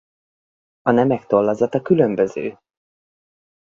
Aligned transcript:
A 0.81 0.91
nemek 0.91 1.25
tollazata 1.25 1.81
különböző. 1.81 2.59